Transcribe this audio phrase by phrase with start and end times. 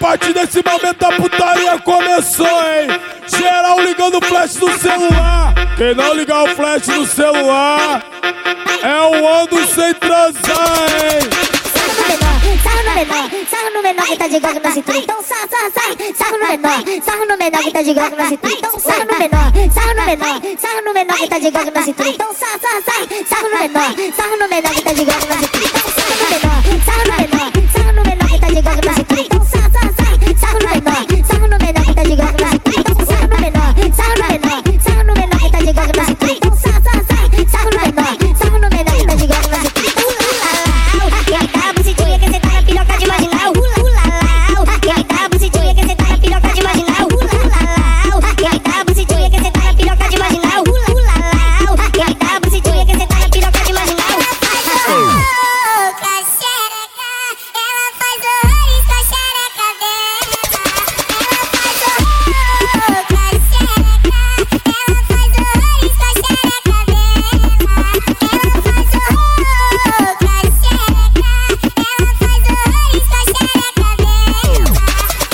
[0.00, 2.88] partir desse momento a putaria começou, hein?
[3.28, 5.54] Geral ligando o flash no celular.
[5.76, 8.02] Quem não ligar o flash no celular
[8.82, 11.50] é o ando sem transar, hein?
[12.62, 14.98] Sarro no menor, sarro no menor que tá de glock na cintura.
[14.98, 18.28] Então sai, sai, sai, sarro no menor, sarro no menor que tá de glock na
[18.28, 18.54] cintura.
[18.54, 21.82] Então sarro no menor, sarro no menor, sarro no menor que tá de glock na
[21.82, 22.08] cintura.
[22.08, 25.38] Então sai, sai, sai, sarro no menor, sarro no menor que tá de glock na
[25.38, 25.64] cintura.
[25.64, 27.19] Então sarro no menor, sarro no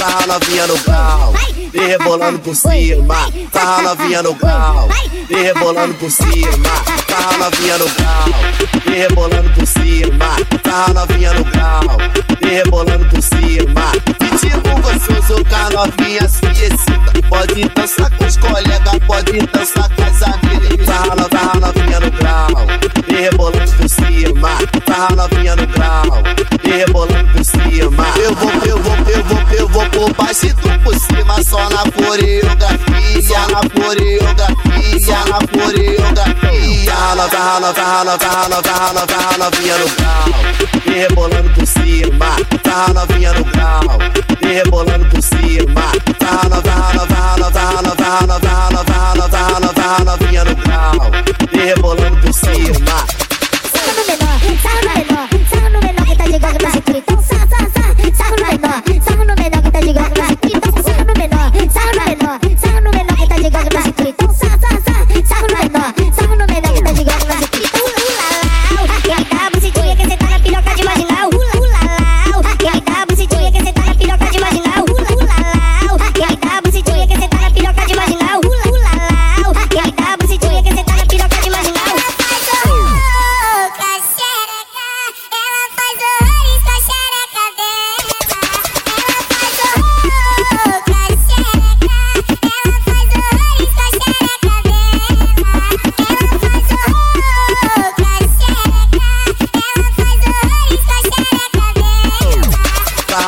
[0.07, 1.35] Tá novinha no grau,
[1.75, 3.29] e rebolando por cima.
[3.51, 4.89] Tá novinha no grau,
[5.29, 6.71] e rebolando por cima.
[7.09, 8.29] Tá novinha no grau,
[8.87, 10.37] e rebolando por cima.
[10.63, 11.99] Tá novinha no grau,
[12.41, 13.91] e rebolando por cima.
[14.47, 17.29] Ritmo gostoso com a novinha se excita.
[17.29, 20.87] Pode dançar com os colegas, pode dançar com as amigas.
[20.87, 22.49] Tá tá novinha no grau,
[23.09, 24.51] e rebolando por cima.
[24.85, 26.23] Tá novinha no grau,
[26.63, 28.07] e rebolando por cima.
[28.17, 28.96] Eu vou, eu vou,
[29.99, 36.93] o pai se tu por cima só na coreografia, só na coreografia, só na coreografia.
[36.93, 42.37] Rala, rala, rala, rala, rala, rala, vinha no grau, e rebolando por cima.
[42.63, 43.99] tá novinha no grau,
[44.43, 45.93] e rebolando por cima.
[46.21, 51.11] Rala, rala, rala, rala, rala, rala, rala, rala, vinha no grau,
[51.53, 52.06] e rebolando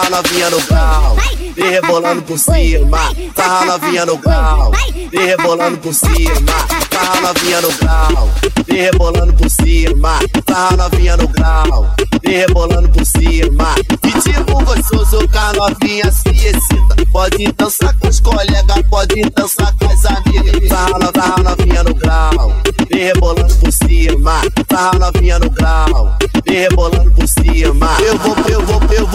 [0.01, 1.17] Tá novinha no grau,
[1.57, 2.99] e rebolando por cima.
[3.35, 4.71] Tá novinha no grau,
[5.13, 6.53] e rebolando por cima.
[6.89, 8.31] Tá novinha no grau,
[8.69, 10.21] e rebolando por cima.
[10.47, 13.75] Tá novinha no grau, e rebolando por cima.
[14.05, 16.97] Ritmo gostoso com a novinha se excita.
[17.11, 20.69] Pode dançar com os colegas, pode dançar com as amigas.
[20.69, 22.53] Tá, tá novinha no grau,
[22.91, 24.43] e rebolando por cima.
[24.69, 26.17] Tá novinha no grau,
[26.47, 27.97] e rebolando por cima.
[28.01, 29.08] Eu vou, eu vou, eu vou,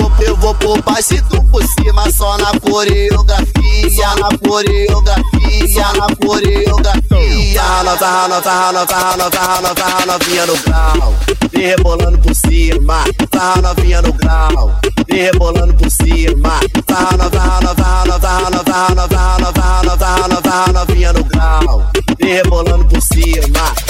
[0.63, 7.61] roupa se tu por cima só na coreografia, na coreografia, na coreografia.
[7.61, 11.13] Ranota, ranota, ranota, ranota, ranota, ranovinha no grau,
[11.51, 14.79] vem rebolando por cima, tá ranovinha no grau,
[15.09, 21.83] vem rebolando por cima, tá ranota, ranota, ranota, ranota, ranota, ranota, ranota, ranovinha no grau,
[22.19, 23.82] vem rebolando por cima.